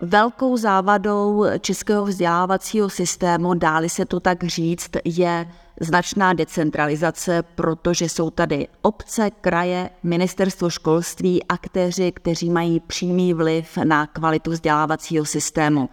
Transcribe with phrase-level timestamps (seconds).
[0.00, 5.48] Velkou závadou českého vzdělávacího systému, dáli se to tak říct, je
[5.80, 14.06] značná decentralizace, protože jsou tady obce, kraje, ministerstvo školství, aktéři, kteří mají přímý vliv na
[14.06, 15.88] kvalitu vzdělávacího systému.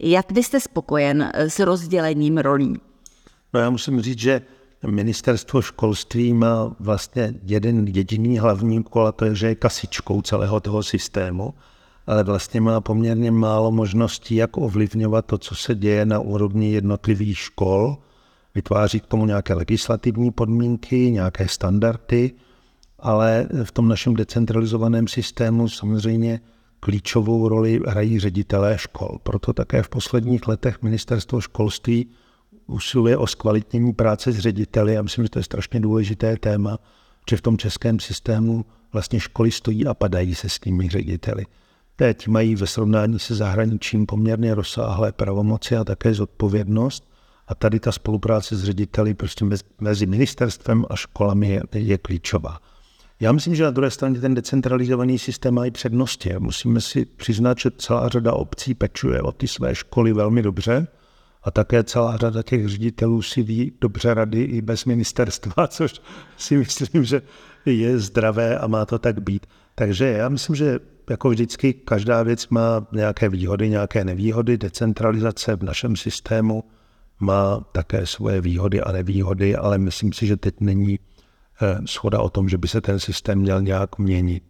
[0.00, 2.80] Jak vy jste spokojen s rozdělením rolí?
[3.54, 4.42] No já musím říct, že
[4.86, 10.60] ministerstvo školství má vlastně jeden jediný hlavní úkol, a to je, že je kasičkou celého
[10.60, 11.54] toho systému,
[12.06, 17.38] ale vlastně má poměrně málo možností, jak ovlivňovat to, co se děje na úrovni jednotlivých
[17.38, 17.96] škol,
[18.54, 22.30] vytváří k tomu nějaké legislativní podmínky, nějaké standardy,
[22.98, 26.40] ale v tom našem decentralizovaném systému samozřejmě
[26.80, 29.18] klíčovou roli hrají ředitelé škol.
[29.22, 32.06] Proto také v posledních letech ministerstvo školství
[32.66, 34.94] usiluje o zkvalitnění práce s řediteli.
[34.94, 36.78] Já myslím, že to je strašně důležité téma,
[37.30, 41.46] že v tom českém systému vlastně školy stojí a padají se s těmi řediteli.
[42.02, 47.08] Teď mají ve srovnání se zahraničím poměrně rozsáhlé pravomoci a také zodpovědnost.
[47.48, 49.44] A tady ta spolupráce s řediteli prostě
[49.80, 52.58] mezi ministerstvem a školami je, je klíčová.
[53.20, 56.34] Já myslím, že na druhé straně ten decentralizovaný systém má i přednosti.
[56.38, 60.86] Musíme si přiznat, že celá řada obcí pečuje o ty své školy velmi dobře
[61.42, 66.00] a také celá řada těch ředitelů si ví dobře rady i bez ministerstva, což
[66.36, 67.22] si myslím, že
[67.66, 69.46] je zdravé a má to tak být.
[69.74, 70.78] Takže já myslím, že
[71.10, 74.58] jako vždycky každá věc má nějaké výhody, nějaké nevýhody.
[74.58, 76.64] Decentralizace v našem systému
[77.20, 80.98] má také svoje výhody a nevýhody, ale myslím si, že teď není
[81.62, 84.42] eh, schoda o tom, že by se ten systém měl nějak měnit.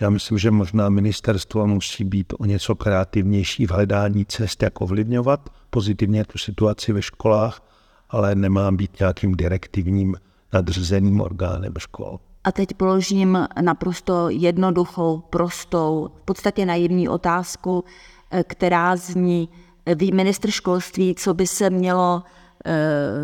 [0.00, 5.50] Já myslím, že možná ministerstvo musí být o něco kreativnější v hledání cest, jak ovlivňovat
[5.70, 7.62] pozitivně tu situaci ve školách,
[8.10, 10.16] ale nemá být nějakým direktivním
[10.52, 12.20] nadřazeným orgánem škol.
[12.44, 17.84] A teď položím naprosto jednoduchou, prostou, v podstatě naivní otázku,
[18.30, 19.48] eh, která zní,
[19.94, 22.22] ví ministr školství, co by se mělo
[22.64, 22.72] eh,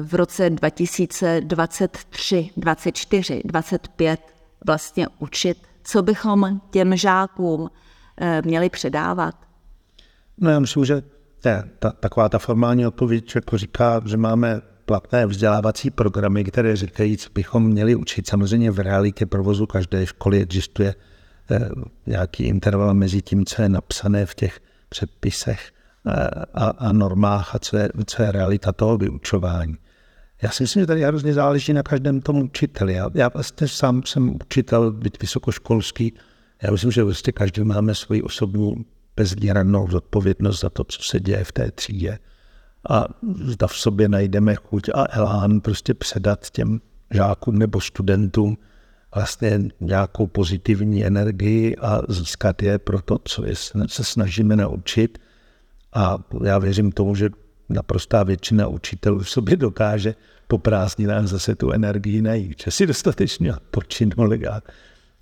[0.02, 4.20] v roce 2023, 24, 25
[4.66, 7.70] vlastně učit, co bychom těm žákům
[8.20, 9.34] eh, měli předávat?
[10.38, 11.02] No já myslím, že
[11.40, 17.16] ta, ta, taková ta formální odpověď jako říká, že máme platné vzdělávací programy, které říkají,
[17.16, 18.28] co bychom měli učit.
[18.28, 20.94] Samozřejmě v realitě provozu každé školy existuje
[21.50, 21.68] eh,
[22.06, 25.72] nějaký interval mezi tím, co je napsané v těch předpisech
[26.06, 29.76] eh, a, a normách a co je, co je realita toho vyučování.
[30.42, 32.92] Já si myslím, že tady hrozně záleží na každém tom učiteli.
[32.92, 36.12] Já, já vlastně sám jsem učitel, být vysokoškolský.
[36.62, 38.84] Já myslím, že vlastně každý máme svoji osobní
[39.16, 42.18] bezvýhradnou zodpovědnost za to, co se děje v té třídě
[42.90, 43.06] a
[43.44, 46.80] zda v sobě najdeme chuť a elán prostě předat těm
[47.10, 48.56] žákům nebo studentům
[49.14, 53.54] vlastně nějakou pozitivní energii a získat je pro to, co je,
[53.86, 55.18] se snažíme naučit.
[55.92, 57.30] A já věřím tomu, že
[57.68, 60.14] naprostá většina učitelů v sobě dokáže
[60.48, 64.62] po prázdninách zase tu energii najít, že si dostatečně odpočinuli a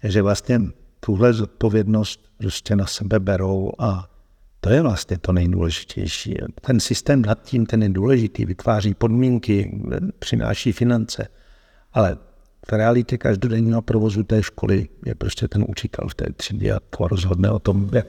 [0.02, 0.60] že vlastně
[1.00, 4.10] tuhle zodpovědnost prostě na sebe berou a
[4.64, 6.34] to je vlastně to nejdůležitější.
[6.60, 9.80] Ten systém nad tím, ten je důležitý, vytváří podmínky,
[10.18, 11.28] přináší finance,
[11.92, 12.16] ale
[12.68, 17.08] v realitě každodenního provozu té školy je prostě ten učitel v té třídě a to
[17.08, 18.06] rozhodne o tom, jak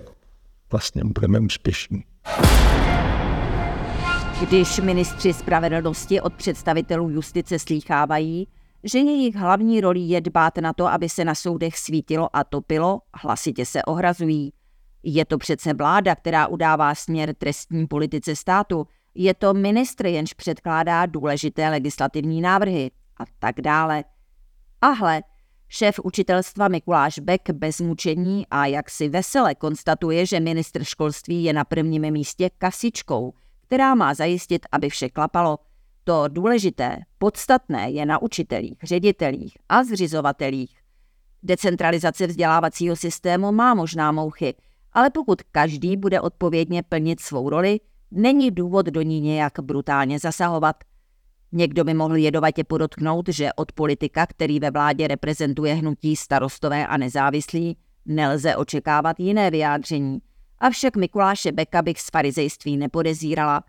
[0.71, 2.03] vlastně budeme úspěšní.
[4.47, 8.47] Když ministři spravedlnosti od představitelů justice slýchávají,
[8.83, 12.99] že jejich hlavní rolí je dbát na to, aby se na soudech svítilo a topilo,
[13.23, 14.52] hlasitě se ohrazují.
[15.07, 21.05] Je to přece vláda, která udává směr trestní politice státu, je to ministr, jenž předkládá
[21.05, 24.03] důležité legislativní návrhy a tak dále.
[24.81, 25.23] Ahle,
[25.67, 31.53] šéf učitelstva Mikuláš Beck bez mučení a jak si vesele konstatuje, že ministr školství je
[31.53, 33.34] na prvním místě kasičkou,
[33.67, 35.59] která má zajistit, aby vše klapalo.
[36.03, 40.78] To důležité, podstatné je na učitelích, ředitelích a zřizovatelích.
[41.43, 44.55] Decentralizace vzdělávacího systému má možná mouchy,
[44.95, 47.79] ale pokud každý bude odpovědně plnit svou roli,
[48.11, 50.75] není důvod do ní nějak brutálně zasahovat.
[51.51, 56.97] Někdo by mohl jedovatě podotknout, že od politika, který ve vládě reprezentuje hnutí starostové a
[56.97, 60.19] nezávislí, Nelze očekávat jiné vyjádření.
[60.59, 63.63] Avšak Mikuláše Beka bych z farizejství nepodezírala.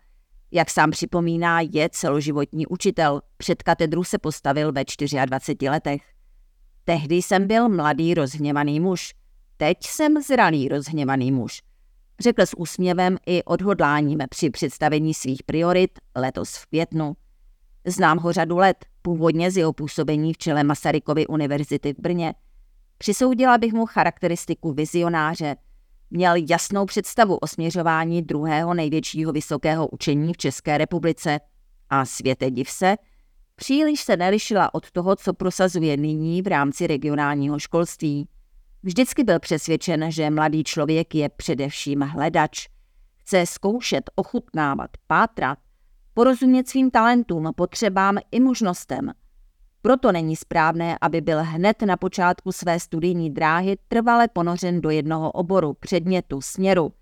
[0.51, 3.21] Jak sám připomíná, je celoživotní učitel.
[3.37, 4.83] Před katedru se postavil ve
[5.25, 6.01] 24 letech.
[6.83, 9.13] Tehdy jsem byl mladý rozhněvaný muž.
[9.57, 11.61] Teď jsem zralý rozhněvaný muž.
[12.19, 17.13] Řekl s úsměvem i odhodláním při představení svých priorit letos v květnu.
[17.85, 22.33] Znám ho řadu let, původně z jeho působení v čele Masarykovy univerzity v Brně.
[22.97, 25.55] Přisoudila bych mu charakteristiku vizionáře.
[26.11, 31.39] Měl jasnou představu o směřování druhého největšího vysokého učení v České republice.
[31.89, 32.95] A světe div se,
[33.55, 38.27] příliš se nelišila od toho, co prosazuje nyní v rámci regionálního školství.
[38.87, 42.67] Vždycky byl přesvědčen, že mladý člověk je především hledač.
[43.17, 45.59] Chce zkoušet, ochutnávat, pátrat,
[46.13, 49.11] porozumět svým talentům, potřebám i možnostem.
[49.81, 55.31] Proto není správné, aby byl hned na počátku své studijní dráhy trvale ponořen do jednoho
[55.31, 56.93] oboru, předmětu, směru.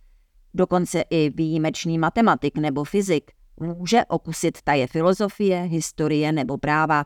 [0.54, 7.06] Dokonce i výjimečný matematik nebo fyzik může okusit taje filozofie, historie nebo práva.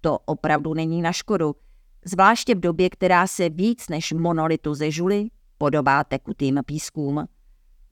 [0.00, 1.54] To opravdu není na škodu,
[2.04, 7.26] zvláště v době, která se víc než monolitu ze žuly podobá tekutým pískům.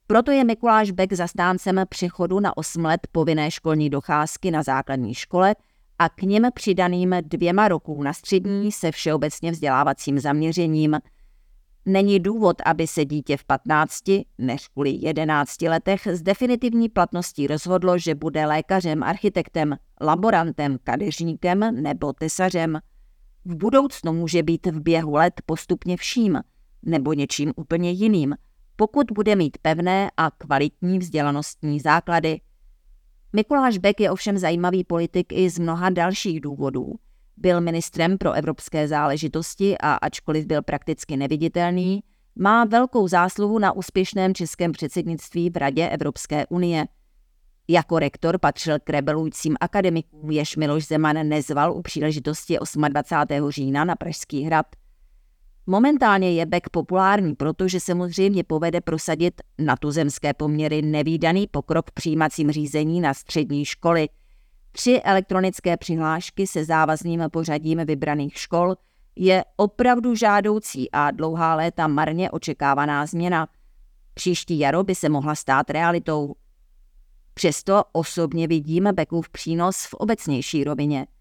[0.07, 5.55] Proto je Mikuláš Beck zastáncem přechodu na 8 let povinné školní docházky na základní škole
[5.99, 10.99] a k něm přidaným dvěma roků na střední se všeobecně vzdělávacím zaměřením.
[11.87, 14.03] Není důvod, aby se dítě v 15
[14.39, 22.13] než kvůli 11 letech s definitivní platností rozhodlo, že bude lékařem, architektem, laborantem, kadeřníkem nebo
[22.13, 22.79] tesařem.
[23.45, 26.41] V budoucnu může být v běhu let postupně vším
[26.83, 28.35] nebo něčím úplně jiným–
[28.81, 32.41] pokud bude mít pevné a kvalitní vzdělanostní základy.
[33.33, 36.95] Mikuláš Beck je ovšem zajímavý politik i z mnoha dalších důvodů.
[37.37, 42.03] Byl ministrem pro evropské záležitosti a ačkoliv byl prakticky neviditelný,
[42.37, 46.87] má velkou zásluhu na úspěšném českém předsednictví v Radě Evropské unie.
[47.69, 53.51] Jako rektor patřil k rebelujícím akademikům, jež Miloš Zeman nezval u příležitosti 28.
[53.51, 54.67] října na Pražský hrad–
[55.71, 61.91] Momentálně je Beck populární, protože se mu zřejmě povede prosadit na tuzemské poměry nevýdaný pokrok
[61.91, 64.09] v přijímacím řízení na střední školy.
[64.73, 68.75] Tři elektronické přihlášky se závazným pořadím vybraných škol
[69.17, 73.49] je opravdu žádoucí a dlouhá léta marně očekávaná změna.
[74.15, 76.35] Příští jaro by se mohla stát realitou.
[77.39, 81.07] Přesto osobně vidím Beckův přínos v obecnější rovině–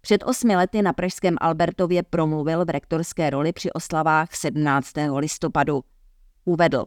[0.00, 4.92] před osmi lety na Pražském Albertově promluvil v rektorské roli při oslavách 17.
[5.16, 5.84] listopadu.
[6.44, 6.84] Uvedl.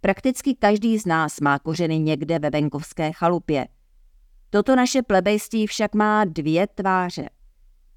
[0.00, 3.68] Prakticky každý z nás má kořeny někde ve venkovské chalupě.
[4.50, 7.28] Toto naše plebejství však má dvě tváře.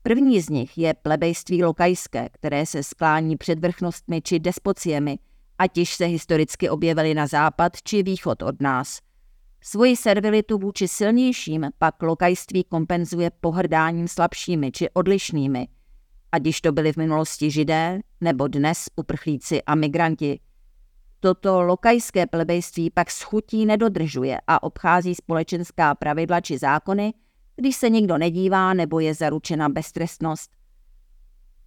[0.03, 5.19] První z nich je plebejství lokajské, které se sklání před vrchnostmi či despociemi,
[5.57, 8.99] ať již se historicky objevily na západ či východ od nás–
[9.65, 15.67] Svoji servilitu vůči silnějším pak lokajství kompenzuje pohrdáním slabšími či odlišnými,
[16.31, 20.39] ať již to byli v minulosti židé nebo dnes uprchlíci a migranti.
[21.19, 27.13] Toto lokajské plebejství pak schutí nedodržuje a obchází společenská pravidla či zákony,
[27.55, 30.51] když se nikdo nedívá nebo je zaručena beztrestnost.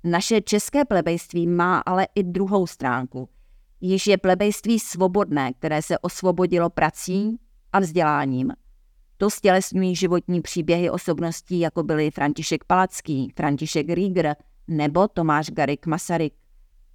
[0.04, 3.28] Naše české plebejství má ale i druhou stránku.
[3.80, 7.38] Již je plebejství svobodné, které se osvobodilo prací,
[7.76, 8.52] a vzděláním.
[9.16, 14.37] To stělesňují životní příběhy osobností, jako byli František Palacký, František Rieger
[14.68, 16.35] nebo Tomáš Garik Masaryk.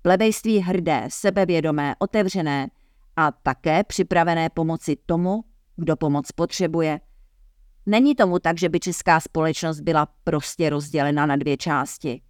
[0.01, 2.69] Plebejství hrdé, sebevědomé, otevřené
[3.15, 5.43] a také připravené pomoci tomu,
[5.75, 6.99] kdo pomoc potřebuje.
[7.85, 12.21] Není tomu tak, že by česká společnost byla prostě rozdělena na dvě části.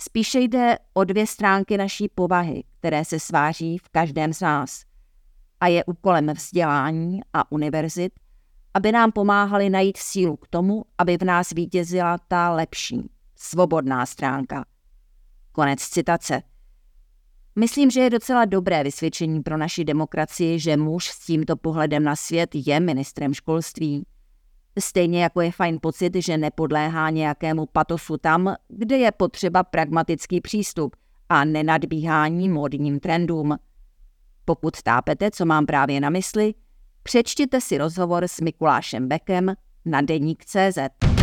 [0.00, 4.89] Spíše jde o dvě stránky naší povahy, které se sváří v každém z nás
[5.60, 8.12] a je úkolem vzdělání a univerzit,
[8.74, 14.64] aby nám pomáhali najít sílu k tomu, aby v nás vítězila ta lepší, svobodná stránka.
[15.52, 16.42] Konec citace.
[17.58, 22.16] Myslím, že je docela dobré vysvědčení pro naši demokracii, že muž s tímto pohledem na
[22.16, 24.06] svět je ministrem školství.
[24.78, 30.96] Stejně jako je fajn pocit, že nepodléhá nějakému patosu tam, kde je potřeba pragmatický přístup
[31.28, 33.56] a nenadbíhání módním trendům–
[34.50, 36.54] pokud tápete, co mám právě na mysli,
[37.02, 39.54] přečtěte si rozhovor s Mikulášem Bekem
[39.84, 41.19] na deník.cz.